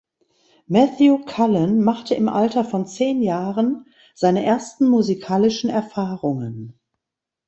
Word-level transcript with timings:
Matthew 0.67 1.19
Cullen 1.27 1.83
machte 1.83 2.15
im 2.15 2.27
Alter 2.27 2.65
von 2.65 2.87
zehn 2.87 3.21
Jahren 3.21 3.85
seine 4.15 4.43
ersten 4.43 4.87
musikalischen 4.89 5.69
Erfahrungen. 5.69 6.73